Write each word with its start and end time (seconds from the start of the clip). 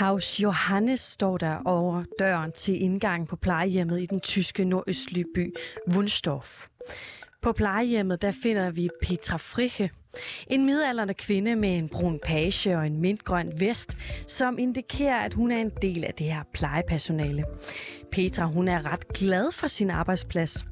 Haus 0.00 0.40
Johannes 0.40 1.00
står 1.00 1.38
der 1.38 1.58
over 1.64 2.02
døren 2.18 2.52
til 2.52 2.82
indgangen 2.82 3.26
på 3.26 3.36
plejehjemmet 3.36 4.02
i 4.02 4.06
den 4.06 4.20
tyske 4.20 4.64
nordøstlige 4.64 5.24
by 5.34 5.54
Wunstorf. 5.88 6.66
På 7.44 7.52
plejehjemmet 7.52 8.22
der 8.22 8.32
finder 8.42 8.72
vi 8.72 8.88
Petra 9.02 9.36
Friche, 9.36 9.90
en 10.46 10.64
midalderne 10.64 11.14
kvinde 11.14 11.56
med 11.56 11.78
en 11.78 11.88
brun 11.88 12.20
page 12.24 12.78
og 12.78 12.86
en 12.86 13.00
mintgrøn 13.00 13.48
vest, 13.58 13.96
som 14.26 14.58
indikerer, 14.58 15.16
at 15.18 15.34
hun 15.34 15.52
er 15.52 15.56
en 15.56 15.70
del 15.82 16.04
af 16.04 16.14
det 16.14 16.26
her 16.26 16.42
plejepersonale. 16.54 17.44
Petra 18.12 18.46
hun 18.46 18.68
er 18.68 18.92
ret 18.92 19.08
glad 19.08 19.52
for 19.52 19.66
sin 19.66 19.90
arbejdsplads. 19.90 20.64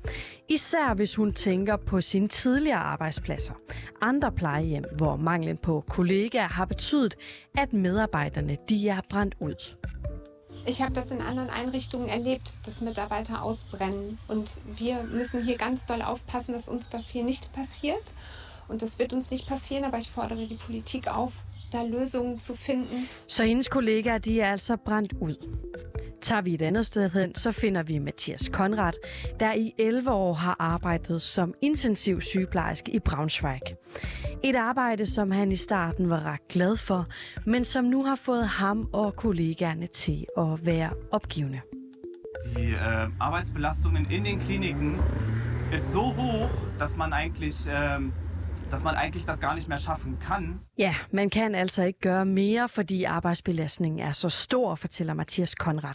Især 0.49 0.95
hvis 0.95 1.15
hun 1.15 1.33
tænker 1.33 1.77
på 1.77 2.01
sine 2.01 2.29
tidligere 2.29 2.79
arbejdspladser. 2.79 3.55
Andre 4.01 4.33
plejehjem, 4.33 4.85
hvor 4.97 5.17
manglen 5.17 5.57
på 5.57 5.85
kollegaer 5.89 6.49
har 6.49 6.65
betydet, 6.65 7.15
at 7.59 7.73
medarbejderne 7.73 8.57
de 8.69 8.89
er 8.89 9.01
brændt 9.11 9.35
ud. 9.41 9.75
Ich 10.65 10.81
habe 10.81 10.93
das 10.93 11.11
in 11.11 11.21
anderen 11.21 11.51
Einrichtungen 11.51 12.09
erlebt, 12.09 12.53
dass 12.65 12.81
Mitarbeiter 12.81 13.43
ausbrennen. 13.43 14.19
Und 14.29 14.49
wir 14.77 15.03
müssen 15.03 15.45
hier 15.45 15.57
ganz 15.57 15.87
doll 15.87 16.03
aufpassen, 16.03 16.53
dass 16.53 16.69
uns 16.69 16.89
das 16.89 17.09
hier 17.09 17.25
nicht 17.25 17.53
passiert. 17.53 18.15
Und 18.69 18.81
das 18.81 18.99
wird 18.99 19.13
uns 19.13 19.31
nicht 19.31 19.49
passieren, 19.49 19.85
aber 19.85 19.99
ich 19.99 20.09
fordere 20.09 20.47
die 20.47 20.55
Politik 20.55 21.09
auf, 21.09 21.43
da 21.73 21.83
Løsningen 21.83 22.39
zu 22.39 22.55
finden. 22.55 23.09
Så 23.27 23.43
hendes 23.43 23.69
kollegaer, 23.71 24.19
de 24.19 24.41
er 24.41 24.51
altså 24.51 24.77
brændt 24.77 25.15
ud. 25.21 25.37
Tager 26.23 26.43
vi 26.43 26.55
et 26.55 26.63
andet 26.63 26.87
sted 26.87 27.09
hen, 27.09 27.35
så 27.35 27.53
finder 27.53 27.83
vi 27.83 27.99
Mathias 27.99 28.49
Konrad, 28.53 28.93
der 29.41 29.53
i 29.53 29.73
11 29.79 30.11
år 30.11 30.35
har 30.35 30.57
arbejdet 30.59 31.23
som 31.23 31.55
intensiv 31.63 32.21
sygeplejerske 32.21 32.95
i 32.95 32.99
Braunschweig. 32.99 33.61
Et 34.45 34.57
arbejde, 34.57 35.07
som 35.07 35.31
han 35.31 35.53
i 35.53 35.57
starten 35.57 36.11
var 36.11 36.27
ret 36.27 36.49
glad 36.49 36.77
for, 36.77 37.07
men 37.47 37.65
som 37.65 37.85
nu 37.85 38.05
har 38.05 38.15
fået 38.15 38.49
ham 38.49 38.89
og 38.93 39.17
kollegaerne 39.17 39.87
til 39.87 40.25
at 40.39 40.67
være 40.67 40.91
opgivende. 41.13 41.61
Die 42.57 42.75
äh, 42.75 43.09
Arbeitsbelastungen 43.21 44.07
in 44.11 44.25
den 44.25 44.39
Kliniken 44.41 45.01
ist 45.75 45.93
so 45.93 46.03
hoch, 46.03 46.51
dass 46.79 46.97
man 46.97 47.13
eigentlich 47.13 47.69
äh, 47.69 48.01
dass 48.73 48.85
man 48.85 48.95
eigentlich 48.95 49.27
das 49.27 49.41
gar 49.41 49.55
nicht 49.55 49.69
mehr 49.69 49.79
schaffen 49.79 50.19
kann. 50.19 50.61
Ja, 50.79 50.95
man 51.11 51.31
kan 51.31 51.55
altså 51.55 51.83
ikke 51.83 52.01
gøre 52.01 52.27
mere, 52.27 52.69
fordi 52.69 53.05
arbejdsbelastningen 53.05 54.01
er 54.01 54.13
så 54.13 54.29
stor, 54.29 54.75
fortæller 54.75 55.15
Mathias 55.15 55.55
Konrad. 55.55 55.95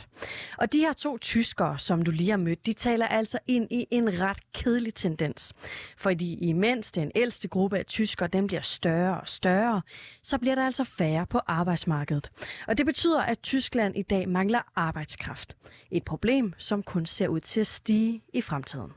Og 0.58 0.73
de 0.73 0.80
her 0.80 0.94
to 0.94 1.17
tyskere, 1.17 1.80
som 1.80 2.02
du 2.02 2.11
lige 2.11 2.30
har 2.30 2.38
mødt, 2.38 2.66
de 2.66 2.73
taler 2.73 3.08
altså 3.08 3.39
ind 3.47 3.67
i 3.72 3.86
en 3.92 4.22
ret 4.22 4.38
kedelig 4.53 4.94
tendens. 4.94 5.53
Fordi 5.97 6.34
imens 6.34 6.92
den 6.92 7.11
ældste 7.16 7.47
gruppe 7.47 7.78
af 7.78 7.86
tyskere, 7.86 8.28
den 8.28 8.47
bliver 8.47 8.61
større 8.61 9.22
og 9.22 9.28
større, 9.28 9.81
så 10.23 10.38
bliver 10.38 10.56
der 10.56 10.66
altså 10.66 10.84
færre 10.84 11.25
på 11.25 11.39
arbejdsmarkedet. 11.47 12.30
Og 12.67 12.78
det 12.78 12.86
betyder, 12.86 13.22
at 13.22 13.39
Tyskland 13.39 13.97
i 13.97 14.02
dag 14.02 14.30
mangler 14.30 14.62
arbejdskraft. 14.75 15.56
Et 15.91 16.03
problem, 16.03 16.53
som 16.58 16.84
kun 16.84 17.06
ser 17.06 17.28
ud 17.28 17.39
til 17.39 17.59
at 17.59 17.67
stige 17.67 18.22
i 18.34 18.41
fremtiden. 18.41 18.91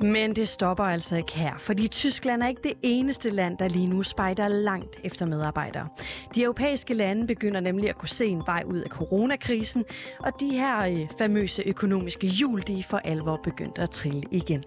Men 0.00 0.36
det 0.36 0.48
stopper 0.48 0.84
altså 0.84 1.16
ikke 1.16 1.32
her, 1.32 1.52
fordi 1.58 1.88
Tyskland 1.88 2.42
er 2.42 2.48
ikke 2.48 2.60
det 2.64 2.72
eneste 2.82 3.30
land, 3.30 3.58
der 3.58 3.68
lige 3.68 3.86
nu 3.86 4.02
spejder 4.02 4.48
langt 4.48 5.00
efter 5.04 5.26
medarbejdere. 5.26 5.88
De 6.34 6.42
europæiske 6.42 6.94
lande 6.94 7.26
begynder 7.26 7.60
nemlig 7.60 7.88
at 7.88 7.98
kunne 7.98 8.08
se 8.08 8.26
en 8.26 8.42
vej 8.46 8.62
ud 8.66 8.78
af 8.78 8.90
coronakrisen, 8.90 9.84
og 10.18 10.40
de 10.40 10.48
her 10.48 10.80
øh, 10.80 11.08
famøse 11.18 11.62
økonomiske 11.66 12.26
hjul, 12.26 12.62
de 12.62 12.78
er 12.78 12.82
for 12.82 12.96
alvor 12.98 13.40
begyndt 13.44 13.78
at 13.78 13.90
trille 13.90 14.22
igen. 14.30 14.62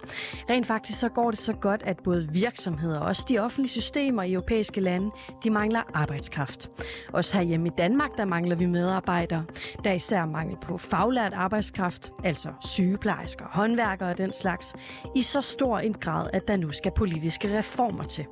Rent 0.50 0.68
faktisk 0.68 1.00
så 1.00 1.10
går 1.10 1.32
det 1.32 1.40
så 1.40 1.54
godt, 1.54 1.84
at 1.84 1.98
både 2.04 2.28
virksomheder 2.32 3.00
og 3.00 3.06
også 3.06 3.26
de 3.30 3.40
offentlige 3.40 3.70
systemer 3.72 4.24
i 4.24 4.34
europæiske 4.34 4.82
lande, 4.82 5.12
de 5.44 5.50
mangler 5.50 5.82
arbejdskraft. 5.94 6.70
Også 7.14 7.38
herhjemme 7.38 7.68
i 7.68 7.72
Danmark, 7.78 8.18
der 8.18 8.26
mangler 8.26 8.56
vi 8.56 8.66
medarbejdere. 8.66 9.46
Der 9.84 9.90
er 9.90 9.96
især 9.96 10.26
mangel 10.26 10.58
på 10.62 10.78
faglært 10.78 11.34
arbejdskraft, 11.34 12.12
altså 12.24 12.50
sygeplejersker, 12.66 13.46
håndværkere 13.52 14.10
og 14.10 14.18
den 14.18 14.34
slags, 14.34 14.76
i 15.16 15.21
så 15.24 15.42
stor 15.42 15.80
en 15.80 15.94
grad, 15.94 16.30
at 16.34 16.48
der 16.48 16.58
nu 16.58 16.72
skal 16.72 16.92
politiske 16.92 17.58
reformer 17.58 18.04
til. 18.04 18.26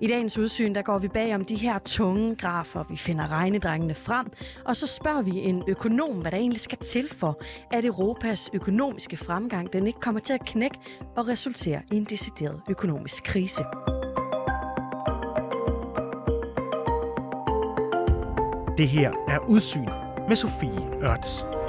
I 0.00 0.06
dagens 0.06 0.38
udsyn, 0.38 0.74
der 0.74 0.82
går 0.82 0.98
vi 0.98 1.08
bag 1.08 1.34
om 1.34 1.44
de 1.44 1.56
her 1.56 1.78
tunge 1.78 2.36
grafer. 2.36 2.84
Vi 2.90 2.96
finder 2.96 3.32
regnedrengene 3.32 3.94
frem, 3.94 4.26
og 4.64 4.76
så 4.76 4.86
spørger 4.86 5.22
vi 5.22 5.30
en 5.30 5.62
økonom, 5.68 6.20
hvad 6.20 6.30
der 6.30 6.38
egentlig 6.38 6.60
skal 6.60 6.78
til 6.78 7.08
for, 7.14 7.40
at 7.70 7.84
Europas 7.84 8.50
økonomiske 8.52 9.16
fremgang 9.16 9.72
den 9.72 9.86
ikke 9.86 10.00
kommer 10.00 10.20
til 10.20 10.32
at 10.32 10.44
knække 10.44 10.78
og 11.16 11.28
resultere 11.28 11.82
i 11.92 11.96
en 11.96 12.04
decideret 12.04 12.60
økonomisk 12.68 13.24
krise. 13.24 13.62
Det 18.78 18.88
her 18.88 19.12
er 19.28 19.38
Udsyn 19.48 19.88
med 20.28 20.36
Sofie 20.36 21.02
Ørts. 21.02 21.61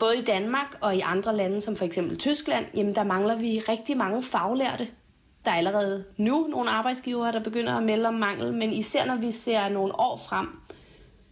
Både 0.00 0.18
i 0.18 0.24
Danmark 0.24 0.78
og 0.80 0.96
i 0.96 1.00
andre 1.00 1.36
lande, 1.36 1.60
som 1.60 1.76
for 1.76 1.84
eksempel 1.84 2.16
Tyskland, 2.18 2.66
jamen 2.74 2.94
der 2.94 3.04
mangler 3.04 3.36
vi 3.36 3.58
rigtig 3.68 3.96
mange 3.96 4.22
faglærte. 4.22 4.88
Der 5.44 5.50
er 5.50 5.54
allerede 5.54 6.04
nu 6.16 6.46
nogle 6.50 6.70
arbejdsgivere, 6.70 7.32
der 7.32 7.42
begynder 7.42 7.72
at 7.72 7.82
melde 7.82 8.08
om 8.08 8.14
mangel, 8.14 8.52
men 8.52 8.72
især 8.72 9.04
når 9.06 9.16
vi 9.16 9.32
ser 9.32 9.68
nogle 9.68 10.00
år 10.00 10.16
frem, 10.28 10.48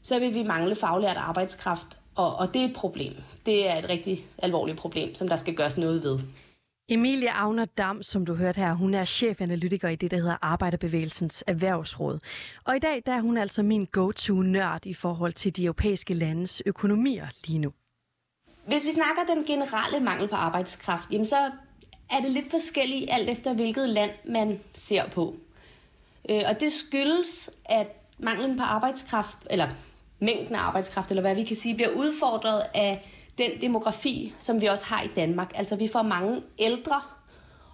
så 0.03 0.19
vil 0.19 0.35
vi 0.35 0.43
mangle 0.43 0.75
faglært 0.75 1.17
arbejdskraft, 1.17 1.99
og, 2.15 2.37
og 2.37 2.55
det 2.55 2.63
er 2.63 2.69
et 2.69 2.75
problem. 2.75 3.13
Det 3.47 3.69
er 3.69 3.79
et 3.79 3.89
rigtig 3.91 4.27
alvorligt 4.39 4.79
problem, 4.79 5.15
som 5.15 5.29
der 5.29 5.37
skal 5.37 5.55
gøres 5.55 5.79
noget 5.79 6.05
ved. 6.05 6.19
Emilie 6.91 7.31
Agner 7.31 7.65
Dam, 7.65 8.03
som 8.03 8.27
du 8.27 8.35
hørte 8.35 8.61
her, 8.61 8.75
hun 8.75 8.95
er 8.95 9.05
chefanalytiker 9.05 9.89
i 9.89 9.97
det, 9.97 10.11
der 10.11 10.17
hedder 10.17 10.37
Arbejderbevægelsens 10.43 11.45
Erhvervsråd. 11.47 12.19
Og 12.65 12.77
i 12.77 12.79
dag 12.79 13.03
der 13.07 13.13
er 13.13 13.21
hun 13.21 13.37
altså 13.37 13.63
min 13.63 13.87
go-to-nørd 13.93 14.87
i 14.87 14.95
forhold 14.95 15.33
til 15.33 15.57
de 15.57 15.65
europæiske 15.65 16.15
landes 16.15 16.63
økonomier 16.67 17.27
lige 17.47 17.59
nu. 17.59 17.73
Hvis 18.69 18.87
vi 18.87 18.93
snakker 18.93 19.35
den 19.35 19.45
generelle 19.45 20.01
mangel 20.01 20.29
på 20.29 20.37
arbejdskraft, 20.37 21.11
jamen 21.11 21.27
så 21.27 21.51
er 22.11 22.21
det 22.21 22.31
lidt 22.31 22.51
forskelligt 22.51 23.11
alt 23.11 23.29
efter 23.29 23.53
hvilket 23.53 23.89
land 23.89 24.11
man 24.25 24.61
ser 24.75 25.09
på. 25.09 25.37
Øh, 26.29 26.43
og 26.47 26.61
det 26.61 26.73
skyldes, 26.73 27.51
at 27.65 27.87
manglen 28.19 28.57
på 28.57 28.63
arbejdskraft, 28.63 29.39
eller 29.51 29.69
mængden 30.19 30.55
af 30.55 30.61
arbejdskraft, 30.61 31.11
eller 31.11 31.21
hvad 31.21 31.35
vi 31.35 31.45
kan 31.45 31.57
sige, 31.57 31.75
bliver 31.75 31.91
udfordret 31.91 32.63
af 32.75 33.09
den 33.39 33.51
demografi, 33.61 34.33
som 34.39 34.61
vi 34.61 34.67
også 34.67 34.87
har 34.87 35.03
i 35.03 35.09
Danmark. 35.17 35.53
Altså 35.55 35.77
vi 35.77 35.89
får 35.89 36.03
mange 36.03 36.43
ældre, 36.59 37.01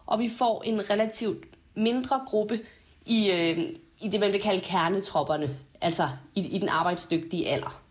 og 0.07 0.19
vi 0.19 0.29
får 0.39 0.63
en 0.63 0.91
relativt 0.91 1.45
mindre 1.75 2.21
gruppe 2.27 2.61
i, 3.07 3.31
øh, 3.31 3.59
i 4.01 4.09
det, 4.09 4.21
man 4.21 4.33
vil 4.33 4.43
kalde 4.43 4.61
kernetropperne, 4.61 5.57
altså 5.81 6.09
i, 6.35 6.41
i 6.41 6.59
den 6.59 6.69
arbejdsdygtige 6.69 7.49
alder. 7.49 7.84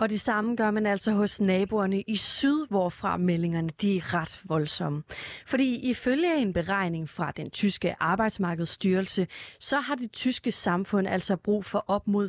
Og 0.00 0.10
det 0.10 0.20
samme 0.20 0.56
gør 0.56 0.70
man 0.70 0.86
altså 0.86 1.12
hos 1.12 1.40
naboerne 1.40 2.00
i 2.00 2.16
syd, 2.16 2.66
hvorfra 2.68 3.16
meldingerne 3.16 3.68
de 3.80 3.96
er 3.96 4.14
ret 4.14 4.40
voldsomme. 4.44 5.02
Fordi 5.46 5.90
ifølge 5.90 6.36
en 6.36 6.52
beregning 6.52 7.08
fra 7.08 7.32
den 7.36 7.50
tyske 7.50 7.96
arbejdsmarkedsstyrelse, 8.00 9.26
så 9.60 9.80
har 9.80 9.94
det 9.94 10.12
tyske 10.12 10.50
samfund 10.50 11.08
altså 11.08 11.36
brug 11.36 11.64
for 11.64 11.84
op 11.86 12.06
mod 12.06 12.28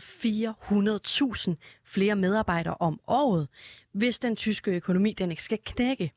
400.000 1.50 1.82
flere 1.86 2.16
medarbejdere 2.16 2.76
om 2.80 3.00
året, 3.08 3.48
hvis 3.94 4.20
den 4.20 4.36
tyske 4.36 4.72
økonomi 4.72 5.14
den 5.14 5.32
ikke 5.32 5.44
skal 5.44 5.60
knække. 5.66 6.12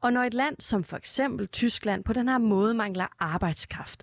Og 0.00 0.12
når 0.12 0.22
et 0.22 0.34
land 0.34 0.56
som 0.58 0.84
for 0.84 0.96
eksempel 0.96 1.48
Tyskland 1.48 2.04
på 2.04 2.12
den 2.12 2.28
her 2.28 2.38
måde 2.38 2.74
mangler 2.74 3.06
arbejdskraft, 3.18 4.02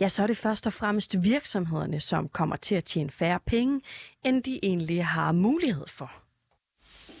ja, 0.00 0.08
så 0.08 0.22
er 0.22 0.26
det 0.26 0.36
først 0.36 0.66
og 0.66 0.72
fremmest 0.72 1.16
virksomhederne, 1.22 2.00
som 2.00 2.28
kommer 2.28 2.56
til 2.56 2.74
at 2.74 2.84
tjene 2.84 3.10
færre 3.10 3.40
penge, 3.46 3.80
end 4.24 4.42
de 4.42 4.60
egentlig 4.62 5.06
har 5.06 5.32
mulighed 5.32 5.86
for 5.86 6.27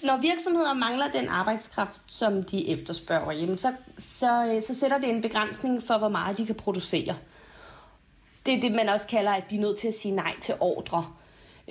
når 0.02 0.16
virksomheder 0.16 0.74
mangler 0.74 1.10
den 1.10 1.28
arbejdskraft, 1.28 2.02
som 2.06 2.42
de 2.42 2.68
efterspørger, 2.68 3.32
jamen 3.32 3.56
så, 3.56 3.72
så, 3.98 4.44
øh, 4.44 4.62
så 4.62 4.74
sætter 4.74 4.98
det 4.98 5.10
en 5.10 5.20
begrænsning 5.20 5.82
for, 5.82 5.98
hvor 5.98 6.08
meget 6.08 6.38
de 6.38 6.46
kan 6.46 6.54
producere. 6.54 7.16
Det 8.46 8.54
er 8.54 8.60
det, 8.60 8.72
man 8.72 8.88
også 8.88 9.06
kalder, 9.06 9.32
at 9.32 9.50
de 9.50 9.56
er 9.56 9.60
nødt 9.60 9.78
til 9.78 9.88
at 9.88 9.94
sige 9.94 10.14
nej 10.14 10.34
til 10.40 10.54
ordre. 10.60 11.06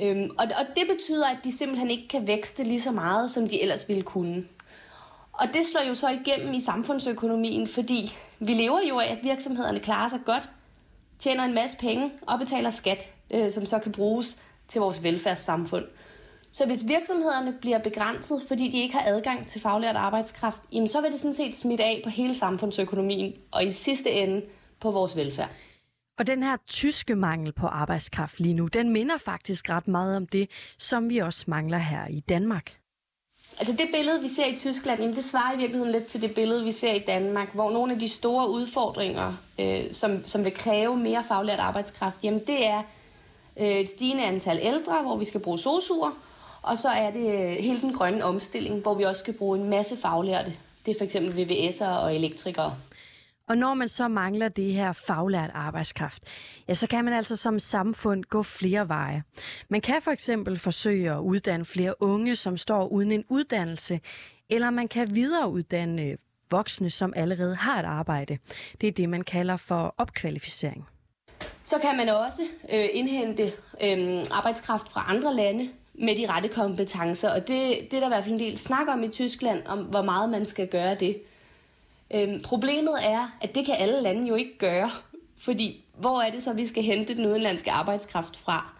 Øhm, 0.02 0.30
og, 0.38 0.46
og 0.46 0.66
det 0.76 0.84
betyder, 0.88 1.28
at 1.28 1.38
de 1.44 1.52
simpelthen 1.52 1.92
ikke 1.92 2.08
kan 2.08 2.28
vækste 2.28 2.64
lige 2.64 2.82
så 2.82 2.92
meget, 2.92 3.32
som 3.32 3.48
de 3.48 3.62
ellers 3.62 3.88
ville 3.88 4.04
kunne. 4.04 4.46
Og 5.34 5.48
det 5.54 5.66
slår 5.66 5.82
jo 5.88 5.94
så 5.94 6.10
igennem 6.10 6.54
i 6.54 6.60
samfundsøkonomien, 6.60 7.68
fordi 7.68 8.16
vi 8.40 8.54
lever 8.54 8.80
jo 8.90 9.00
af, 9.00 9.12
at 9.12 9.18
virksomhederne 9.24 9.80
klarer 9.80 10.10
sig 10.10 10.20
godt, 10.26 10.50
tjener 11.20 11.44
en 11.44 11.54
masse 11.54 11.78
penge 11.78 12.12
og 12.22 12.40
betaler 12.40 12.70
skat, 12.70 13.10
øh, 13.32 13.52
som 13.52 13.66
så 13.66 13.80
kan 13.80 13.92
bruges 13.92 14.38
til 14.68 14.82
vores 14.82 15.04
velfærdssamfund. 15.04 15.86
Så 16.58 16.66
hvis 16.66 16.88
virksomhederne 16.88 17.54
bliver 17.62 17.80
begrænset, 17.80 18.42
fordi 18.48 18.68
de 18.68 18.80
ikke 18.80 18.94
har 18.94 19.04
adgang 19.06 19.48
til 19.48 19.62
faglært 19.62 19.96
arbejdskraft, 19.96 20.62
jamen 20.72 20.88
så 20.88 21.02
vil 21.02 21.12
det 21.12 21.20
sådan 21.20 21.34
set 21.34 21.56
smitte 21.56 21.84
af 21.84 22.02
på 22.04 22.10
hele 22.10 22.36
samfundsøkonomien, 22.36 23.34
og 23.52 23.66
i 23.66 23.72
sidste 23.72 24.12
ende 24.12 24.42
på 24.80 24.92
vores 24.92 25.18
velfærd. 25.18 25.50
Og 26.20 26.28
den 26.28 26.44
her 26.44 26.58
tyske 26.68 27.16
mangel 27.16 27.54
på 27.54 27.68
arbejdskraft 27.68 28.40
lige 28.40 28.54
nu, 28.54 28.68
den 28.68 28.90
minder 28.90 29.18
faktisk 29.18 29.70
ret 29.70 29.88
meget 29.88 30.18
om 30.18 30.28
det, 30.28 30.50
som 30.78 31.10
vi 31.10 31.18
også 31.18 31.44
mangler 31.48 31.78
her 31.78 32.08
i 32.08 32.20
Danmark. 32.20 32.78
Altså 33.58 33.74
det 33.74 33.90
billede, 33.94 34.22
vi 34.22 34.28
ser 34.28 34.46
i 34.46 34.58
Tyskland, 34.58 35.00
jamen 35.00 35.16
det 35.16 35.24
svarer 35.24 35.54
i 35.54 35.58
virkeligheden 35.58 35.92
lidt 35.92 36.06
til 36.06 36.22
det 36.22 36.36
billede, 36.36 36.64
vi 36.64 36.72
ser 36.72 36.94
i 36.94 37.04
Danmark, 37.08 37.54
hvor 37.54 37.72
nogle 37.72 37.94
af 37.94 38.00
de 38.00 38.10
store 38.10 38.50
udfordringer, 38.50 39.34
øh, 39.60 39.94
som, 39.94 40.28
som 40.28 40.46
vil 40.46 40.54
kræve 40.54 40.98
mere 40.98 41.24
faglært 41.28 41.60
arbejdskraft, 41.60 42.18
jamen 42.24 42.40
det 42.40 42.68
er 42.68 42.84
øh, 43.58 43.68
et 43.68 43.88
stigende 43.88 44.24
antal 44.24 44.60
ældre, 44.62 45.02
hvor 45.02 45.18
vi 45.18 45.26
skal 45.26 45.42
bruge 45.42 45.58
sosuer, 45.58 46.27
og 46.70 46.78
så 46.78 46.90
er 46.90 47.12
det 47.12 47.34
øh, 47.34 47.64
hele 47.64 47.82
den 47.82 47.94
grønne 47.94 48.24
omstilling, 48.24 48.82
hvor 48.82 48.94
vi 48.94 49.04
også 49.04 49.20
skal 49.20 49.34
bruge 49.34 49.60
en 49.60 49.70
masse 49.70 49.98
faglærte. 49.98 50.54
Det 50.86 50.92
er 50.92 51.00
for 51.00 51.06
eksempel 51.06 51.44
VVS'ere 51.44 51.86
og 51.86 52.16
elektrikere. 52.16 52.76
Og 53.48 53.58
når 53.58 53.74
man 53.74 53.88
så 53.88 54.08
mangler 54.08 54.48
det 54.48 54.74
her 54.74 54.94
faglært 54.94 55.50
arbejdskraft, 55.54 56.24
ja, 56.68 56.74
så 56.74 56.88
kan 56.88 57.06
man 57.06 57.14
altså 57.14 57.36
som 57.36 57.60
samfund 57.60 58.24
gå 58.24 58.44
flere 58.44 58.90
veje. 58.90 59.24
Man 59.70 59.82
kan 59.82 60.02
for 60.02 60.12
eksempel 60.12 60.60
forsøge 60.60 61.12
at 61.12 61.20
uddanne 61.20 61.66
flere 61.66 62.02
unge, 62.02 62.36
som 62.36 62.58
står 62.58 62.88
uden 62.88 63.12
en 63.12 63.24
uddannelse, 63.30 64.00
eller 64.50 64.70
man 64.70 64.88
kan 64.88 65.16
videreuddanne 65.16 66.18
voksne, 66.52 66.90
som 66.90 67.14
allerede 67.16 67.56
har 67.56 67.80
et 67.80 67.86
arbejde. 67.86 68.38
Det 68.82 68.88
er 68.88 68.92
det, 68.92 69.10
man 69.10 69.22
kalder 69.22 69.58
for 69.58 69.96
opkvalificering. 69.98 70.88
Så 71.64 71.80
kan 71.82 71.98
man 71.98 72.10
også 72.10 72.42
øh, 72.74 72.86
indhente 72.94 73.44
øh, 73.84 74.26
arbejdskraft 74.32 74.90
fra 74.90 75.06
andre 75.08 75.36
lande 75.36 75.70
med 75.98 76.16
de 76.16 76.26
rette 76.30 76.50
kompetencer, 76.50 77.30
og 77.30 77.48
det, 77.48 77.88
det 77.92 77.94
er 77.94 78.00
der 78.00 78.08
i 78.08 78.10
hvert 78.10 78.24
fald 78.24 78.34
en 78.34 78.40
del 78.40 78.58
snak 78.58 78.88
om 78.88 79.04
i 79.04 79.08
Tyskland, 79.08 79.62
om 79.66 79.80
hvor 79.80 80.02
meget 80.02 80.30
man 80.30 80.46
skal 80.46 80.68
gøre 80.68 80.96
det. 80.96 81.18
Øhm, 82.14 82.42
problemet 82.42 82.96
er, 83.02 83.38
at 83.42 83.56
det 83.56 83.66
kan 83.66 83.76
alle 83.80 84.02
lande 84.02 84.28
jo 84.28 84.36
ikke 84.36 84.58
gøre, 84.58 84.90
fordi 85.38 85.84
hvor 85.98 86.22
er 86.22 86.32
det 86.32 86.44
så, 86.44 86.54
vi 86.54 86.66
skal 86.66 86.84
hente 86.84 87.16
den 87.16 87.26
udenlandske 87.26 87.72
arbejdskraft 87.72 88.38
fra? 88.38 88.74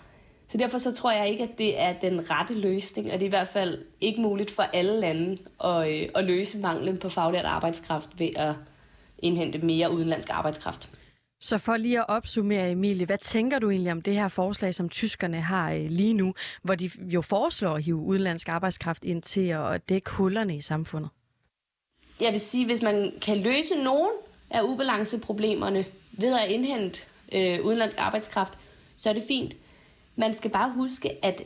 Så 0.48 0.58
derfor 0.58 0.78
så 0.78 0.92
tror 0.92 1.12
jeg 1.12 1.30
ikke, 1.30 1.44
at 1.44 1.58
det 1.58 1.82
er 1.82 1.94
den 1.94 2.32
rette 2.32 2.54
løsning, 2.54 3.08
og 3.08 3.14
det 3.14 3.22
er 3.22 3.28
i 3.28 3.30
hvert 3.30 3.48
fald 3.48 3.86
ikke 4.02 4.22
muligt 4.22 4.52
for 4.52 4.64
alle 4.64 5.00
lande 5.00 5.38
at, 5.64 5.90
øh, 5.90 6.10
at 6.16 6.24
løse 6.24 6.58
manglen 6.58 6.98
på 6.98 7.10
faglært 7.10 7.46
arbejdskraft 7.46 8.10
ved 8.18 8.30
at 8.36 8.54
indhente 9.20 9.60
mere 9.60 9.92
udenlandsk 9.92 10.30
arbejdskraft. 10.32 10.90
Så 11.42 11.58
for 11.58 11.78
lige 11.78 12.00
at 12.00 12.06
opsummere, 12.08 12.72
Emilie, 12.72 13.06
hvad 13.06 13.18
tænker 13.18 13.60
du 13.60 13.70
egentlig 13.70 13.92
om 13.92 14.02
det 14.02 14.14
her 14.14 14.28
forslag, 14.28 14.74
som 14.74 14.90
tyskerne 14.90 15.42
har 15.42 15.72
øh, 15.72 15.86
lige 15.90 16.14
nu, 16.14 16.34
hvor 16.64 16.76
de 16.76 16.90
jo 17.00 17.22
foreslår 17.22 17.74
at 17.74 17.84
hive 17.84 17.98
udenlandsk 17.98 18.50
arbejdskraft 18.50 19.04
ind 19.04 19.22
til 19.22 19.48
at 19.48 19.90
dække 19.90 20.12
hullerne 20.12 20.58
i 20.58 20.62
samfundet? 20.62 21.10
jeg 22.22 22.32
vil 22.32 22.40
sige, 22.40 22.66
hvis 22.66 22.82
man 22.82 23.14
kan 23.22 23.38
løse 23.38 23.76
nogen 23.84 24.12
af 24.50 24.62
ubalanceproblemerne 24.62 25.86
ved 26.12 26.40
at 26.40 26.52
indhente 26.52 27.00
øh, 27.32 27.66
udenlandsk 27.66 27.98
arbejdskraft, 28.00 28.54
så 28.98 29.10
er 29.10 29.14
det 29.14 29.24
fint. 29.28 29.54
Man 30.16 30.34
skal 30.34 30.52
bare 30.52 30.72
huske, 30.76 31.26
at 31.26 31.42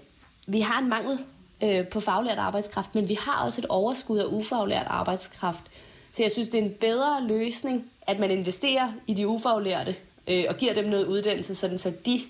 vi 0.47 0.59
har 0.59 0.79
en 0.79 0.89
mangel 0.89 1.19
øh, 1.63 1.87
på 1.87 1.99
faglært 1.99 2.37
arbejdskraft, 2.37 2.95
men 2.95 3.09
vi 3.09 3.17
har 3.25 3.45
også 3.45 3.61
et 3.61 3.65
overskud 3.65 4.17
af 4.17 4.25
ufaglært 4.25 4.87
arbejdskraft. 4.87 5.63
Så 6.13 6.23
jeg 6.23 6.31
synes, 6.31 6.49
det 6.49 6.59
er 6.59 6.63
en 6.63 6.75
bedre 6.79 7.27
løsning, 7.27 7.91
at 8.07 8.19
man 8.19 8.31
investerer 8.31 8.93
i 9.07 9.13
de 9.13 9.27
ufaglærte 9.27 9.95
øh, 10.27 10.45
og 10.49 10.57
giver 10.57 10.73
dem 10.73 10.85
noget 10.85 11.05
uddannelse, 11.05 11.55
sådan 11.55 11.77
så 11.77 11.93
de 12.05 12.21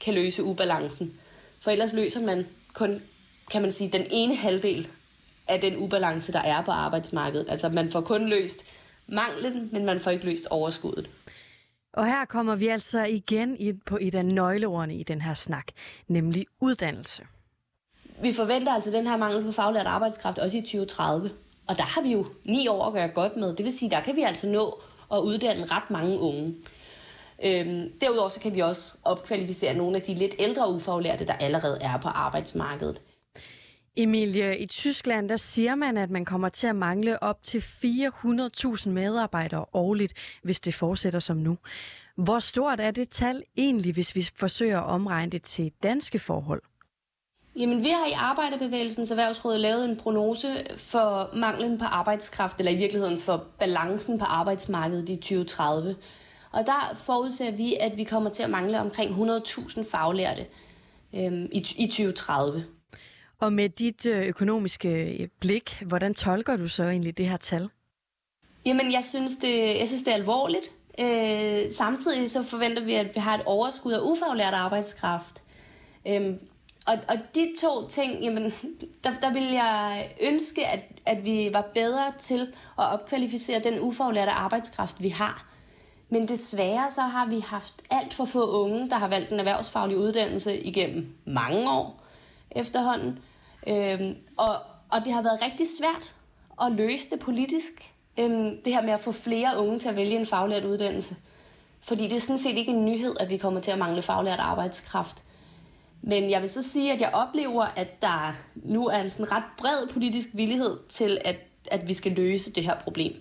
kan 0.00 0.14
løse 0.14 0.44
ubalancen. 0.44 1.14
For 1.60 1.70
ellers 1.70 1.92
løser 1.92 2.20
man 2.20 2.46
kun, 2.74 3.02
kan 3.50 3.62
man 3.62 3.70
sige, 3.70 3.90
den 3.92 4.06
ene 4.10 4.36
halvdel 4.36 4.88
af 5.48 5.60
den 5.60 5.76
ubalance, 5.76 6.32
der 6.32 6.40
er 6.40 6.62
på 6.62 6.70
arbejdsmarkedet. 6.70 7.46
Altså 7.48 7.68
man 7.68 7.90
får 7.90 8.00
kun 8.00 8.28
løst 8.28 8.64
manglen, 9.06 9.68
men 9.72 9.86
man 9.86 10.00
får 10.00 10.10
ikke 10.10 10.24
løst 10.24 10.46
overskuddet. 10.46 11.10
Og 11.92 12.06
her 12.06 12.24
kommer 12.24 12.56
vi 12.56 12.68
altså 12.68 13.04
igen 13.04 13.56
ind 13.56 13.80
på 13.86 13.98
et 14.00 14.14
af 14.14 14.26
nøgleordene 14.26 14.94
i 14.94 15.02
den 15.02 15.20
her 15.20 15.34
snak, 15.34 15.66
nemlig 16.08 16.46
uddannelse. 16.60 17.26
Vi 18.22 18.32
forventer 18.32 18.72
altså 18.72 18.90
den 18.90 19.06
her 19.06 19.16
mangel 19.16 19.44
på 19.44 19.52
faglært 19.52 19.86
arbejdskraft 19.86 20.38
også 20.38 20.58
i 20.58 20.60
2030. 20.60 21.30
Og 21.70 21.78
der 21.78 21.84
har 21.84 22.02
vi 22.02 22.12
jo 22.12 22.26
ni 22.44 22.68
år 22.68 22.86
at 22.86 22.92
gøre 22.92 23.08
godt 23.08 23.36
med. 23.36 23.56
Det 23.56 23.64
vil 23.64 23.72
sige, 23.72 23.90
der 23.90 24.00
kan 24.00 24.16
vi 24.16 24.22
altså 24.22 24.46
nå 24.46 24.80
at 25.12 25.18
uddanne 25.18 25.64
ret 25.64 25.90
mange 25.90 26.18
unge. 26.18 26.54
Øhm, 27.44 27.92
derudover 28.00 28.28
så 28.28 28.40
kan 28.40 28.54
vi 28.54 28.60
også 28.60 28.92
opkvalificere 29.04 29.74
nogle 29.74 29.96
af 29.96 30.02
de 30.02 30.14
lidt 30.14 30.34
ældre 30.38 30.72
ufaglærte, 30.72 31.26
der 31.26 31.32
allerede 31.32 31.78
er 31.80 31.96
på 31.96 32.08
arbejdsmarkedet. 32.08 33.00
Emilie, 33.96 34.58
i 34.58 34.66
Tyskland 34.66 35.28
der 35.28 35.36
siger 35.36 35.74
man, 35.74 35.96
at 35.96 36.10
man 36.10 36.24
kommer 36.24 36.48
til 36.48 36.66
at 36.66 36.76
mangle 36.76 37.22
op 37.22 37.42
til 37.42 37.58
400.000 37.58 38.88
medarbejdere 38.88 39.64
årligt, 39.72 40.38
hvis 40.42 40.60
det 40.60 40.74
fortsætter 40.74 41.20
som 41.20 41.36
nu. 41.36 41.58
Hvor 42.16 42.38
stort 42.38 42.80
er 42.80 42.90
det 42.90 43.08
tal 43.08 43.42
egentlig, 43.56 43.92
hvis 43.92 44.16
vi 44.16 44.28
forsøger 44.36 44.80
at 44.80 44.86
omregne 44.86 45.30
det 45.32 45.42
til 45.42 45.72
danske 45.82 46.18
forhold? 46.18 46.62
Jamen, 47.60 47.84
vi 47.84 47.88
har 47.88 48.06
i 48.06 48.12
Arbejderbevægelsens 48.12 49.10
Erhvervsråd 49.10 49.58
lavet 49.58 49.84
en 49.84 49.96
prognose 49.96 50.66
for 50.76 51.36
manglen 51.36 51.78
på 51.78 51.84
arbejdskraft, 51.84 52.58
eller 52.58 52.72
i 52.72 52.76
virkeligheden 52.76 53.18
for 53.18 53.46
balancen 53.58 54.18
på 54.18 54.24
arbejdsmarkedet 54.24 55.08
i 55.08 55.16
2030. 55.16 55.96
Og 56.50 56.66
der 56.66 56.92
forudser 57.06 57.50
vi, 57.50 57.74
at 57.80 57.98
vi 57.98 58.04
kommer 58.04 58.30
til 58.30 58.42
at 58.42 58.50
mangle 58.50 58.80
omkring 58.80 59.10
100.000 59.10 59.90
faglærte 59.90 60.46
øhm, 61.14 61.48
i, 61.52 61.66
i 61.76 61.86
2030. 61.86 62.64
Og 63.38 63.52
med 63.52 63.68
dit 63.68 64.06
øh, 64.06 64.26
økonomiske 64.26 64.88
øh, 64.88 65.28
blik, 65.40 65.82
hvordan 65.86 66.14
tolker 66.14 66.56
du 66.56 66.68
så 66.68 66.84
egentlig 66.84 67.18
det 67.18 67.28
her 67.28 67.36
tal? 67.36 67.68
Jamen, 68.66 68.92
jeg 68.92 69.04
synes, 69.04 69.36
det, 69.36 69.78
jeg 69.78 69.88
synes, 69.88 70.02
det 70.02 70.10
er 70.10 70.14
alvorligt. 70.14 70.70
Øh, 70.98 71.72
samtidig 71.72 72.30
så 72.30 72.42
forventer 72.42 72.84
vi, 72.84 72.94
at 72.94 73.14
vi 73.14 73.20
har 73.20 73.34
et 73.34 73.44
overskud 73.46 73.92
af 73.92 74.00
ufaglært 74.02 74.54
arbejdskraft. 74.54 75.42
Øh, 76.06 76.34
og, 76.86 76.98
og 77.08 77.16
de 77.34 77.52
to 77.60 77.88
ting, 77.88 78.22
jamen, 78.22 78.52
der, 79.04 79.12
der 79.22 79.32
vil 79.32 79.52
jeg 79.52 80.10
ønske, 80.20 80.66
at, 80.66 80.84
at 81.06 81.24
vi 81.24 81.50
var 81.52 81.64
bedre 81.74 82.12
til 82.18 82.40
at 82.78 82.92
opkvalificere 82.92 83.60
den 83.60 83.80
ufaglærte 83.80 84.30
arbejdskraft, 84.30 85.02
vi 85.02 85.08
har. 85.08 85.46
Men 86.08 86.28
desværre 86.28 86.90
så 86.90 87.00
har 87.00 87.26
vi 87.26 87.40
haft 87.40 87.74
alt 87.90 88.14
for 88.14 88.24
få 88.24 88.50
unge, 88.64 88.90
der 88.90 88.96
har 88.96 89.08
valgt 89.08 89.32
en 89.32 89.38
erhvervsfaglig 89.38 89.98
uddannelse 89.98 90.60
igennem 90.60 91.16
mange 91.24 91.70
år 91.70 92.00
efterhånden. 92.50 93.18
Øhm, 93.66 94.16
og, 94.36 94.56
og 94.88 95.04
det 95.04 95.12
har 95.12 95.22
været 95.22 95.42
rigtig 95.42 95.66
svært 95.78 96.14
at 96.62 96.72
løse 96.72 97.10
det 97.10 97.20
politisk. 97.20 97.92
Øhm, 98.18 98.62
det 98.64 98.72
her 98.72 98.82
med 98.82 98.92
at 98.92 99.00
få 99.00 99.12
flere 99.12 99.58
unge 99.58 99.78
til 99.78 99.88
at 99.88 99.96
vælge 99.96 100.18
en 100.18 100.26
faglært 100.26 100.64
uddannelse. 100.64 101.16
Fordi 101.80 102.02
det 102.02 102.12
er 102.12 102.20
sådan 102.20 102.38
set 102.38 102.56
ikke 102.56 102.72
en 102.72 102.84
nyhed, 102.84 103.16
at 103.20 103.28
vi 103.28 103.36
kommer 103.36 103.60
til 103.60 103.70
at 103.70 103.78
mangle 103.78 104.02
faglært 104.02 104.38
arbejdskraft. 104.38 105.24
Men 106.02 106.30
jeg 106.30 106.40
vil 106.40 106.48
så 106.48 106.62
sige, 106.62 106.92
at 106.92 107.00
jeg 107.00 107.10
oplever, 107.12 107.64
at 107.64 108.02
der 108.02 108.34
nu 108.54 108.86
er 108.86 108.98
en 108.98 109.10
sådan 109.10 109.32
ret 109.32 109.44
bred 109.58 109.88
politisk 109.92 110.28
villighed 110.34 110.78
til, 110.88 111.18
at, 111.24 111.36
at 111.70 111.88
vi 111.88 111.94
skal 111.94 112.12
løse 112.12 112.52
det 112.52 112.64
her 112.64 112.80
problem. 112.80 113.12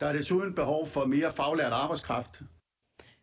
Der 0.00 0.06
er 0.06 0.12
desuden 0.12 0.54
behov 0.54 0.86
for 0.86 1.04
mere 1.04 1.32
faglært 1.32 1.72
arbejdskraft, 1.72 2.42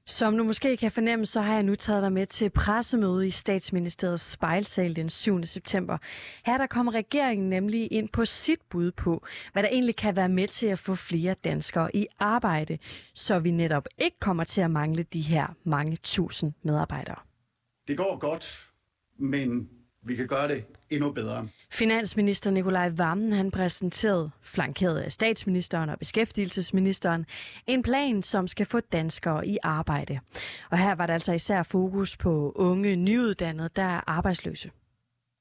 som 0.06 0.38
du 0.38 0.44
måske 0.44 0.78
kan 0.78 0.92
fornemme, 0.92 1.26
så 1.26 1.42
har 1.42 1.54
jeg 1.54 1.64
nu 1.64 1.76
taget 1.76 2.04
dig 2.04 2.12
med 2.12 2.26
til 2.26 2.50
pressemøde 2.50 3.28
i 3.28 3.32
statsministeriets 3.32 4.32
spejlsal 4.32 4.96
den 4.96 5.10
7. 5.10 5.46
september. 5.46 5.98
Her 6.46 6.58
der 6.58 6.68
kommer 6.68 6.92
regeringen 6.92 7.50
nemlig 7.50 7.92
ind 7.92 8.10
på 8.10 8.26
sit 8.26 8.60
bud 8.70 8.92
på, 8.92 9.26
hvad 9.54 9.64
der 9.64 9.70
egentlig 9.70 9.96
kan 9.96 10.16
være 10.16 10.30
med 10.30 10.48
til 10.48 10.68
at 10.68 10.80
få 10.80 10.96
flere 10.96 11.34
danskere 11.34 11.96
i 11.96 12.08
arbejde, 12.20 12.78
så 13.14 13.40
vi 13.40 13.52
netop 13.52 13.88
ikke 13.98 14.20
kommer 14.20 14.44
til 14.44 14.62
at 14.62 14.72
mangle 14.72 15.04
de 15.04 15.22
her 15.22 15.48
mange 15.64 15.96
tusind 15.96 16.54
medarbejdere. 16.64 17.20
Det 17.88 17.98
går 17.98 18.18
godt, 18.18 18.70
men 19.18 19.70
vi 20.06 20.16
kan 20.16 20.28
gøre 20.28 20.48
det 20.48 20.64
endnu 20.90 21.12
bedre. 21.12 21.48
Finansminister 21.72 22.52
Nikolaj 22.52 22.90
Vammen 22.90 23.34
han 23.34 23.52
præsenterede, 23.52 24.32
flankeret 24.42 25.00
af 25.00 25.12
statsministeren 25.12 25.90
og 25.90 26.00
beskæftigelsesministeren, 26.00 27.26
en 27.68 27.84
plan, 27.84 28.22
som 28.22 28.48
skal 28.48 28.66
få 28.66 28.80
danskere 28.80 29.48
i 29.48 29.58
arbejde. 29.64 30.20
Og 30.70 30.78
her 30.78 30.96
var 30.96 31.06
der 31.06 31.14
altså 31.14 31.34
især 31.34 31.64
fokus 31.64 32.18
på 32.18 32.52
unge 32.56 32.96
nyuddannede, 32.96 33.70
der 33.76 33.84
er 33.84 34.02
arbejdsløse. 34.10 34.72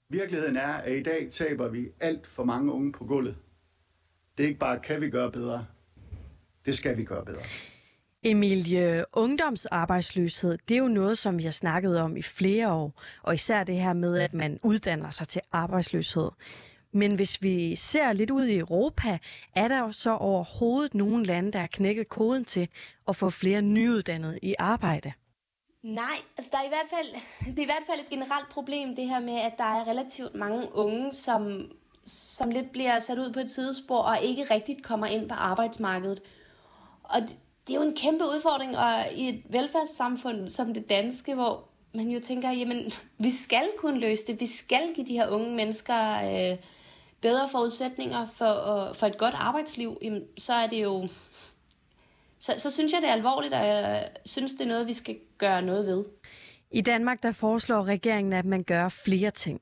Virkeligheden 0.09 0.57
er, 0.57 0.73
at 0.73 0.93
i 0.93 1.03
dag 1.03 1.29
taber 1.31 1.69
vi 1.69 1.89
alt 2.01 2.27
for 2.27 2.45
mange 2.45 2.73
unge 2.73 2.93
på 2.93 3.05
gulvet. 3.05 3.37
Det 4.39 4.45
er 4.45 4.49
ikke 4.49 4.61
bare, 4.61 4.79
kan 4.81 5.01
vi 5.01 5.11
gøre 5.11 5.33
bedre. 5.33 5.67
Det 6.67 6.77
skal 6.77 6.97
vi 6.97 7.05
gøre 7.05 7.25
bedre. 7.25 7.43
Emilie, 8.25 9.05
ungdomsarbejdsløshed, 9.13 10.59
det 10.69 10.75
er 10.75 10.79
jo 10.79 10.89
noget, 10.89 11.19
som 11.19 11.39
vi 11.39 11.43
har 11.43 11.51
snakket 11.51 12.01
om 12.01 12.17
i 12.17 12.23
flere 12.23 12.73
år, 12.73 13.03
og 13.23 13.35
især 13.35 13.65
det 13.65 13.75
her 13.75 13.93
med, 13.93 14.19
at 14.19 14.35
man 14.35 14.59
uddanner 14.63 15.11
sig 15.11 15.29
til 15.29 15.41
arbejdsløshed. 15.53 16.31
Men 16.93 17.15
hvis 17.15 17.43
vi 17.43 17.77
ser 17.77 18.13
lidt 18.13 18.31
ud 18.31 18.45
i 18.45 18.59
Europa, 18.59 19.19
er 19.55 19.69
der 19.69 19.79
jo 19.79 19.93
så 19.93 20.17
overhovedet 20.17 20.95
nogle 20.95 21.27
lande, 21.27 21.53
der 21.53 21.59
har 21.59 21.67
knækket 21.67 22.09
koden 22.09 22.45
til 22.45 22.69
at 23.09 23.17
få 23.17 23.31
flere 23.31 23.63
nyuddannede 23.63 24.39
i 24.43 24.55
arbejde? 24.59 25.13
Nej, 25.83 26.17
altså 26.39 26.51
der 26.53 26.59
er 26.59 26.65
i 26.65 26.69
hvert 26.69 26.91
fald, 26.91 27.07
det 27.47 27.59
er 27.59 27.63
i 27.63 27.65
hvert 27.65 27.87
fald 27.87 28.01
et 28.01 28.09
generelt 28.11 28.49
problem, 28.51 28.97
det 28.97 29.09
her 29.09 29.21
med, 29.21 29.35
at 29.35 29.53
der 29.59 29.65
er 29.65 29.89
relativt 29.89 30.35
mange 30.35 30.75
unge, 30.75 31.13
som, 31.13 31.71
som 32.05 32.51
lidt 32.51 32.73
bliver 32.73 32.99
sat 32.99 33.19
ud 33.19 33.33
på 33.33 33.41
et 33.41 33.51
sidespor 33.51 33.99
og 33.99 34.17
ikke 34.23 34.45
rigtigt 34.45 34.85
kommer 34.85 35.07
ind 35.07 35.29
på 35.29 35.35
arbejdsmarkedet. 35.35 36.21
Og 37.03 37.21
det 37.73 37.79
er 37.79 37.83
jo 37.85 37.89
en 37.89 37.97
kæmpe 37.97 38.25
udfordring, 38.25 38.79
og 38.79 39.13
i 39.17 39.29
et 39.29 39.43
velfærdssamfund 39.49 40.49
som 40.49 40.75
det 40.75 40.91
danske, 40.91 41.35
hvor 41.35 41.69
man 41.95 42.09
jo 42.09 42.21
tænker, 42.21 42.51
jamen, 42.51 42.93
vi 43.19 43.31
skal 43.31 43.71
kunne 43.79 44.01
løse 44.01 44.27
det. 44.27 44.41
Vi 44.41 44.47
skal 44.47 44.95
give 44.95 45.07
de 45.07 45.13
her 45.13 45.29
unge 45.29 45.55
mennesker 45.55 46.23
øh, 46.23 46.57
bedre 47.21 47.49
forudsætninger 47.49 48.27
for, 48.27 48.87
øh, 48.89 48.95
for 48.95 49.07
et 49.07 49.19
godt 49.19 49.35
arbejdsliv, 49.35 49.99
jamen, 50.03 50.23
så 50.39 50.53
er 50.53 50.67
det 50.67 50.83
jo... 50.83 51.09
Så, 52.41 52.55
så 52.59 52.71
synes 52.71 52.93
jeg, 52.93 53.03
det 53.03 53.09
er 53.09 53.15
alvorligt, 53.15 53.55
og 53.55 53.67
jeg 53.67 54.09
synes, 54.27 54.53
det 54.53 54.61
er 54.61 54.69
noget, 54.69 54.87
vi 54.87 54.93
skal 54.93 55.19
gøre 55.39 55.63
noget 55.63 55.87
ved. 55.87 56.05
I 56.75 56.81
Danmark 56.81 57.23
der 57.23 57.33
foreslår 57.33 57.85
regeringen, 57.85 58.33
at 58.33 58.45
man 58.45 58.63
gør 58.63 58.89
flere 58.89 59.31
ting. 59.31 59.61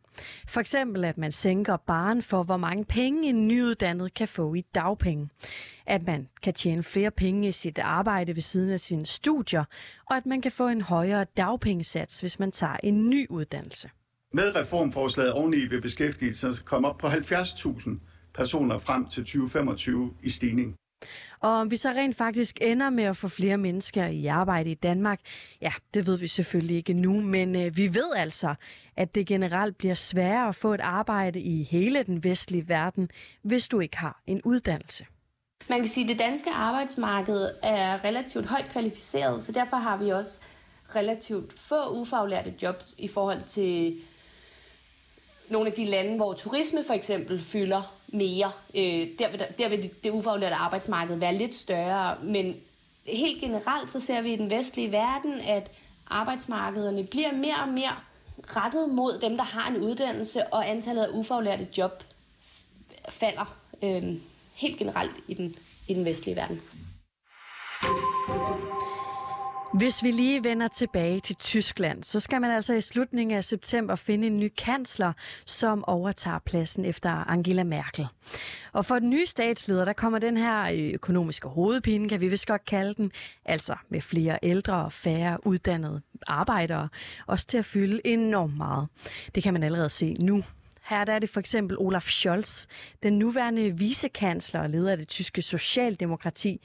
For 0.48 0.60
eksempel, 0.60 1.04
at 1.04 1.18
man 1.18 1.32
sænker 1.32 1.76
baren 1.76 2.22
for, 2.22 2.42
hvor 2.42 2.56
mange 2.56 2.84
penge 2.84 3.28
en 3.28 3.48
nyuddannet 3.48 4.14
kan 4.14 4.28
få 4.28 4.54
i 4.54 4.60
dagpenge. 4.74 5.28
At 5.86 6.06
man 6.06 6.28
kan 6.42 6.54
tjene 6.54 6.82
flere 6.82 7.10
penge 7.10 7.48
i 7.48 7.52
sit 7.52 7.78
arbejde 7.78 8.34
ved 8.34 8.42
siden 8.42 8.70
af 8.70 8.80
sine 8.80 9.06
studier. 9.06 9.64
Og 10.06 10.16
at 10.16 10.26
man 10.26 10.40
kan 10.40 10.52
få 10.52 10.68
en 10.68 10.82
højere 10.82 11.24
dagpengesats, 11.36 12.20
hvis 12.20 12.38
man 12.38 12.52
tager 12.52 12.76
en 12.82 13.10
ny 13.10 13.26
uddannelse. 13.30 13.90
Med 14.32 14.56
reformforslaget 14.56 15.32
oveni 15.32 15.66
vil 15.66 15.80
beskæftigelsen 15.80 16.52
komme 16.64 16.88
op 16.88 16.98
på 16.98 17.06
70.000 17.06 17.90
personer 18.34 18.78
frem 18.78 19.06
til 19.06 19.24
2025 19.24 20.14
i 20.22 20.30
stigning. 20.30 20.76
Og 21.40 21.50
om 21.50 21.70
vi 21.70 21.76
så 21.76 21.88
rent 21.90 22.16
faktisk 22.16 22.58
ender 22.60 22.90
med 22.90 23.04
at 23.04 23.16
få 23.16 23.28
flere 23.28 23.58
mennesker 23.58 24.06
i 24.06 24.26
arbejde 24.26 24.70
i 24.70 24.74
Danmark, 24.74 25.20
ja, 25.60 25.72
det 25.94 26.06
ved 26.06 26.18
vi 26.18 26.26
selvfølgelig 26.26 26.76
ikke 26.76 26.92
nu, 26.92 27.20
men 27.20 27.56
øh, 27.56 27.76
vi 27.76 27.94
ved 27.94 28.12
altså, 28.16 28.54
at 28.96 29.14
det 29.14 29.26
generelt 29.26 29.78
bliver 29.78 29.94
sværere 29.94 30.48
at 30.48 30.54
få 30.54 30.74
et 30.74 30.80
arbejde 30.80 31.40
i 31.40 31.62
hele 31.62 32.02
den 32.02 32.24
vestlige 32.24 32.68
verden, 32.68 33.10
hvis 33.42 33.68
du 33.68 33.80
ikke 33.80 33.96
har 33.96 34.22
en 34.26 34.42
uddannelse. 34.44 35.06
Man 35.68 35.78
kan 35.78 35.88
sige, 35.88 36.04
at 36.04 36.08
det 36.08 36.18
danske 36.18 36.50
arbejdsmarked 36.50 37.48
er 37.62 38.04
relativt 38.04 38.46
højt 38.46 38.70
kvalificeret, 38.70 39.42
så 39.42 39.52
derfor 39.52 39.76
har 39.76 39.96
vi 39.96 40.08
også 40.08 40.40
relativt 40.96 41.58
få 41.58 42.00
ufaglærte 42.00 42.54
jobs 42.62 42.94
i 42.98 43.08
forhold 43.08 43.42
til 43.42 44.00
nogle 45.50 45.66
af 45.66 45.72
de 45.72 45.84
lande, 45.84 46.16
hvor 46.16 46.32
turisme 46.32 46.84
for 46.84 46.94
eksempel 46.94 47.40
fylder 47.40 47.99
mere. 48.12 48.50
Øh, 48.74 49.08
der, 49.18 49.30
vil, 49.30 49.44
der 49.58 49.68
vil 49.68 49.90
det, 50.04 50.10
ufaglærte 50.10 50.54
arbejdsmarked 50.54 51.16
være 51.16 51.34
lidt 51.34 51.54
større, 51.54 52.16
men 52.22 52.56
helt 53.06 53.40
generelt 53.40 53.90
så 53.90 54.00
ser 54.00 54.20
vi 54.20 54.32
i 54.32 54.36
den 54.36 54.50
vestlige 54.50 54.92
verden, 54.92 55.40
at 55.40 55.70
arbejdsmarkederne 56.06 57.06
bliver 57.06 57.32
mere 57.32 57.56
og 57.62 57.68
mere 57.68 57.92
rettet 58.44 58.88
mod 58.88 59.18
dem, 59.20 59.36
der 59.36 59.44
har 59.44 59.70
en 59.70 59.76
uddannelse, 59.76 60.46
og 60.46 60.70
antallet 60.70 61.02
af 61.02 61.08
ufaglærte 61.12 61.68
job 61.78 62.02
falder 63.08 63.56
øh, 63.82 64.14
helt 64.56 64.78
generelt 64.78 65.16
i 65.28 65.34
den, 65.34 65.56
i 65.88 65.94
den 65.94 66.04
vestlige 66.04 66.36
verden. 66.36 66.60
Hvis 69.80 70.02
vi 70.02 70.10
lige 70.10 70.44
vender 70.44 70.68
tilbage 70.68 71.20
til 71.20 71.36
Tyskland, 71.36 72.04
så 72.04 72.20
skal 72.20 72.40
man 72.40 72.50
altså 72.50 72.74
i 72.74 72.80
slutningen 72.80 73.36
af 73.36 73.44
september 73.44 73.96
finde 73.96 74.26
en 74.26 74.38
ny 74.38 74.52
kansler, 74.58 75.12
som 75.46 75.84
overtager 75.84 76.38
pladsen 76.38 76.84
efter 76.84 77.10
Angela 77.10 77.64
Merkel. 77.64 78.06
Og 78.72 78.84
for 78.86 78.98
den 78.98 79.10
nye 79.10 79.26
statsleder, 79.26 79.84
der 79.84 79.92
kommer 79.92 80.18
den 80.18 80.36
her 80.36 80.62
øh, 80.62 80.94
økonomiske 80.94 81.48
hovedpine, 81.48 82.08
kan 82.08 82.20
vi 82.20 82.28
vist 82.28 82.46
godt 82.46 82.64
kalde 82.64 82.94
den, 82.94 83.12
altså 83.44 83.74
med 83.88 84.00
flere 84.00 84.38
ældre 84.42 84.74
og 84.84 84.92
færre 84.92 85.46
uddannede 85.46 86.02
arbejdere, 86.26 86.88
også 87.26 87.46
til 87.46 87.58
at 87.58 87.64
fylde 87.64 88.00
enormt 88.04 88.56
meget. 88.56 88.88
Det 89.34 89.42
kan 89.42 89.52
man 89.52 89.62
allerede 89.62 89.88
se 89.88 90.14
nu. 90.20 90.44
Her 90.82 91.04
der 91.04 91.12
er 91.12 91.18
det 91.18 91.30
for 91.30 91.40
eksempel 91.40 91.78
Olaf 91.78 92.02
Scholz, 92.02 92.66
den 93.02 93.18
nuværende 93.18 93.78
vicekansler 93.78 94.60
og 94.60 94.70
leder 94.70 94.90
af 94.90 94.96
det 94.96 95.08
tyske 95.08 95.42
socialdemokrati, 95.42 96.60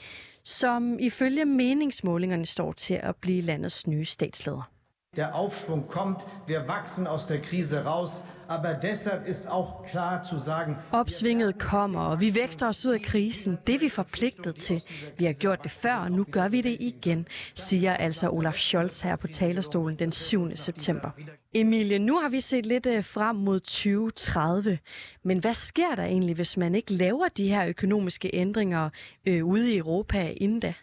som 0.45 0.99
ifølge 0.99 1.45
meningsmålingerne 1.45 2.45
står 2.45 2.71
til 2.71 2.93
at 2.93 3.15
blive 3.15 3.41
landets 3.41 3.87
nye 3.87 4.05
statsleder. 4.05 4.69
Der 5.15 5.33
Aufschwung 5.33 5.87
kommt, 5.87 6.27
wir 6.47 6.67
wachsen 6.67 7.07
aus 7.07 7.25
der 7.25 7.41
Krise 7.41 7.85
raus, 7.85 8.23
aber 8.47 8.73
deshalb 8.73 9.27
ist 9.27 9.47
auch 9.47 9.85
klar 9.85 10.23
zu 10.23 10.37
sagen... 10.37 10.75
Opsvinget 10.91 11.59
kommer, 11.59 11.99
og 11.99 12.21
vi 12.21 12.35
vækster 12.35 12.67
os 12.67 12.85
ud 12.85 12.93
af 12.93 13.01
krisen. 13.01 13.57
Det 13.67 13.75
er 13.75 13.79
vi 13.79 13.89
forpligtet 13.89 14.55
til. 14.55 14.83
Vi 15.17 15.25
har 15.25 15.33
gjort 15.33 15.63
det 15.63 15.71
før, 15.71 15.95
og 15.95 16.11
nu 16.11 16.25
gør 16.31 16.47
vi 16.47 16.61
det 16.61 16.77
igen, 16.79 17.27
siger 17.55 17.93
altså 17.93 18.29
Olaf 18.29 18.55
Scholz 18.55 18.99
her 18.99 19.15
på 19.15 19.27
talerstolen 19.27 19.99
den 19.99 20.11
7. 20.11 20.49
september. 20.55 21.09
Emilie, 21.53 21.99
nu 21.99 22.19
har 22.19 22.29
vi 22.29 22.39
set 22.39 22.65
lidt 22.65 22.85
øh, 22.85 23.03
frem 23.03 23.35
mod 23.35 23.59
2030, 23.59 24.79
men 25.23 25.37
hvad 25.37 25.53
sker 25.53 25.95
der 25.95 26.03
egentlig, 26.03 26.35
hvis 26.35 26.57
man 26.57 26.75
ikke 26.75 26.93
laver 26.93 27.27
de 27.37 27.47
her 27.47 27.67
økonomiske 27.67 28.29
ændringer 28.33 28.89
øh, 29.27 29.45
ude 29.45 29.73
i 29.73 29.77
Europa 29.77 30.33
inden 30.37 30.59
da? 30.59 30.73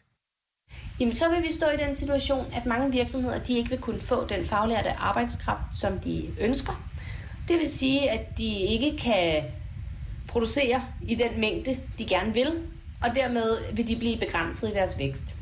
Jamen, 1.00 1.12
så 1.12 1.31
vil 1.31 1.42
vi 1.42 1.52
stå 1.52 1.66
i 1.66 1.76
den 1.76 1.95
situation, 1.95 2.47
at 2.52 2.66
mange 2.66 2.92
virksomheder 2.92 3.38
de 3.38 3.54
ikke 3.54 3.71
vil 3.71 3.78
kunne 3.78 4.00
få 4.00 4.26
den 4.26 4.45
faglærte 4.45 4.90
arbejdskraft, 4.90 5.78
som 5.78 5.99
de 5.99 6.31
ønsker. 6.40 6.91
Det 7.49 7.58
vil 7.58 7.68
sige, 7.68 8.11
at 8.11 8.38
de 8.38 8.58
ikke 8.61 8.96
kan 8.96 9.42
producere 10.28 10.82
i 11.02 11.14
den 11.14 11.40
mængde, 11.40 11.78
de 11.99 12.04
gerne 12.04 12.34
vil, 12.34 12.52
og 13.02 13.14
dermed 13.14 13.58
vil 13.72 13.88
de 13.88 13.96
blive 13.96 14.18
begrænset 14.18 14.68
i 14.68 14.72
deres 14.72 14.99
vækst. 14.99 15.37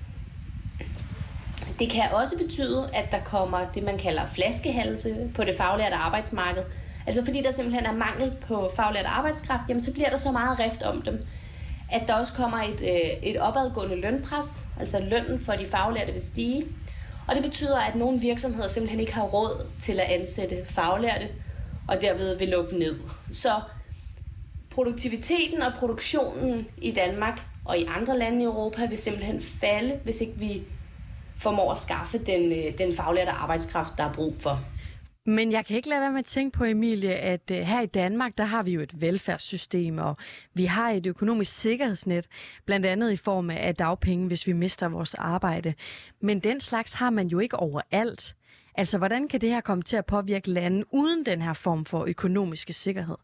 Det 1.78 1.90
kan 1.90 2.02
også 2.12 2.38
betyde, 2.38 2.90
at 2.92 3.12
der 3.12 3.20
kommer 3.24 3.66
det, 3.74 3.82
man 3.82 3.98
kalder 3.98 4.26
flaskehalse 4.26 5.30
på 5.34 5.44
det 5.44 5.54
faglærte 5.54 5.96
arbejdsmarked. 5.96 6.62
Altså 7.06 7.24
fordi 7.24 7.42
der 7.42 7.50
simpelthen 7.50 7.86
er 7.86 7.92
mangel 7.92 8.36
på 8.40 8.70
faglært 8.76 9.04
arbejdskraft, 9.04 9.62
jamen 9.68 9.80
så 9.80 9.92
bliver 9.92 10.10
der 10.10 10.16
så 10.16 10.32
meget 10.32 10.58
rift 10.58 10.82
om 10.82 11.02
dem, 11.02 11.26
at 11.92 12.02
der 12.08 12.14
også 12.14 12.32
kommer 12.32 12.58
et, 12.58 12.80
øh, 12.80 13.30
et 13.30 13.36
opadgående 13.36 14.00
lønpres, 14.00 14.64
altså 14.80 14.98
lønnen 14.98 15.40
for 15.40 15.52
de 15.52 15.66
faglærte 15.66 16.12
vil 16.12 16.22
stige. 16.22 16.64
Og 17.28 17.34
det 17.34 17.44
betyder, 17.44 17.78
at 17.78 17.94
nogle 17.94 18.20
virksomheder 18.20 18.68
simpelthen 18.68 19.00
ikke 19.00 19.14
har 19.14 19.22
råd 19.22 19.66
til 19.80 20.00
at 20.00 20.20
ansætte 20.20 20.56
faglærte, 20.68 21.28
og 21.90 22.02
derved 22.02 22.38
vil 22.38 22.48
lukke 22.48 22.78
ned. 22.78 22.96
Så 23.30 23.60
produktiviteten 24.70 25.62
og 25.62 25.72
produktionen 25.78 26.66
i 26.82 26.92
Danmark 26.92 27.40
og 27.64 27.78
i 27.78 27.84
andre 27.84 28.18
lande 28.18 28.40
i 28.40 28.44
Europa 28.44 28.86
vil 28.86 28.98
simpelthen 28.98 29.42
falde, 29.42 30.00
hvis 30.04 30.20
ikke 30.20 30.38
vi 30.38 30.62
formår 31.38 31.70
at 31.70 31.78
skaffe 31.78 32.18
den, 32.18 32.52
øh, 32.52 32.78
den 32.78 32.92
faglærte 32.92 33.30
arbejdskraft, 33.30 33.92
der 33.98 34.04
er 34.04 34.12
brug 34.12 34.36
for. 34.40 34.60
Men 35.26 35.52
jeg 35.52 35.66
kan 35.66 35.76
ikke 35.76 35.88
lade 35.88 36.00
være 36.00 36.10
med 36.10 36.18
at 36.18 36.24
tænke 36.24 36.58
på, 36.58 36.64
Emilie, 36.64 37.14
at 37.14 37.50
øh, 37.50 37.58
her 37.58 37.80
i 37.80 37.86
Danmark, 37.86 38.38
der 38.38 38.44
har 38.44 38.62
vi 38.62 38.70
jo 38.70 38.80
et 38.80 39.00
velfærdssystem, 39.00 39.98
og 39.98 40.16
vi 40.54 40.64
har 40.64 40.90
et 40.90 41.06
økonomisk 41.06 41.60
sikkerhedsnet, 41.60 42.26
blandt 42.66 42.86
andet 42.86 43.12
i 43.12 43.16
form 43.16 43.50
af 43.50 43.74
dagpenge, 43.74 44.26
hvis 44.26 44.46
vi 44.46 44.52
mister 44.52 44.88
vores 44.88 45.14
arbejde. 45.14 45.74
Men 46.22 46.40
den 46.40 46.60
slags 46.60 46.92
har 46.92 47.10
man 47.10 47.26
jo 47.26 47.38
ikke 47.38 47.56
overalt. 47.56 48.34
Altså, 48.74 48.98
hvordan 48.98 49.28
kan 49.28 49.40
det 49.40 49.48
her 49.48 49.60
komme 49.60 49.82
til 49.82 49.96
at 49.96 50.06
påvirke 50.06 50.50
lande 50.50 50.84
uden 50.90 51.26
den 51.26 51.42
her 51.42 51.52
form 51.52 51.84
for 51.84 52.04
økonomiske 52.04 52.72
sikkerhed? 52.72 53.16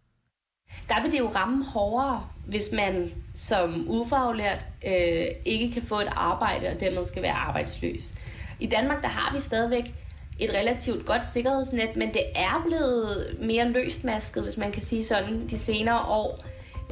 Der 0.89 1.03
vil 1.03 1.13
det 1.13 1.19
jo 1.19 1.29
ramme 1.29 1.65
hårdere, 1.65 2.29
hvis 2.47 2.69
man 2.73 3.13
som 3.35 3.87
ufaglært 3.89 4.67
øh, 4.87 5.27
ikke 5.45 5.73
kan 5.73 5.83
få 5.83 6.01
et 6.01 6.09
arbejde 6.11 6.69
og 6.69 6.81
dermed 6.81 7.05
skal 7.05 7.23
være 7.23 7.33
arbejdsløs. 7.33 8.15
I 8.61 8.67
Danmark 8.67 9.03
der 9.03 9.09
har 9.09 9.35
vi 9.35 9.41
stadigvæk 9.41 9.95
et 10.39 10.51
relativt 10.51 11.07
godt 11.07 11.27
sikkerhedsnet, 11.27 11.97
men 11.97 12.09
det 12.09 12.23
er 12.35 12.63
blevet 12.67 13.37
mere 13.41 13.69
løstmasket, 13.69 14.43
hvis 14.43 14.57
man 14.57 14.73
kan 14.73 14.83
sige 14.83 15.05
sådan, 15.05 15.47
de 15.49 15.59
senere 15.59 16.01
år. 16.01 16.45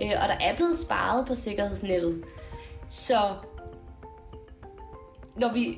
Øh, 0.02 0.10
og 0.22 0.28
der 0.28 0.36
er 0.40 0.56
blevet 0.56 0.78
sparet 0.78 1.26
på 1.26 1.34
sikkerhedsnettet. 1.34 2.24
Så 2.90 3.34
når 5.36 5.52
vi 5.52 5.76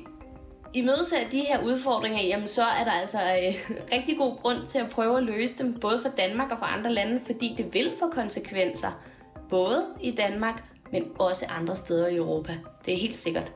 i 0.77 0.81
mødes 0.81 1.13
af 1.13 1.27
de 1.31 1.39
her 1.39 1.63
udfordringer, 1.63 2.23
jamen 2.23 2.47
så 2.47 2.63
er 2.63 2.83
der 2.83 2.91
altså 2.91 3.17
øh, 3.17 3.77
rigtig 3.95 4.17
god 4.17 4.37
grund 4.37 4.67
til 4.67 4.79
at 4.79 4.89
prøve 4.89 5.17
at 5.17 5.23
løse 5.23 5.57
dem, 5.57 5.79
både 5.79 5.99
for 6.01 6.09
Danmark 6.09 6.51
og 6.51 6.57
for 6.57 6.65
andre 6.65 6.93
lande, 6.93 7.19
fordi 7.25 7.55
det 7.57 7.73
vil 7.73 7.93
få 7.99 8.09
konsekvenser, 8.09 8.91
både 9.49 9.85
i 10.01 10.11
Danmark, 10.11 10.63
men 10.91 11.03
også 11.19 11.45
andre 11.49 11.75
steder 11.75 12.07
i 12.07 12.15
Europa. 12.15 12.53
Det 12.85 12.93
er 12.93 12.97
helt 12.97 13.17
sikkert. 13.17 13.51